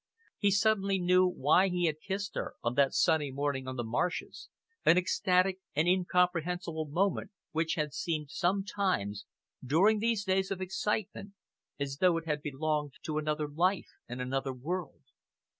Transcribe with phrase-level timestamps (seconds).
[0.39, 4.49] He suddenly knew why he had kissed her, on that sunny morning on the marshes,
[4.83, 9.27] an ecstatic and incomprehensible moment which had seemed sometimes,
[9.63, 11.33] during these days of excitement,
[11.79, 15.03] as though it had belonged to another life and another world.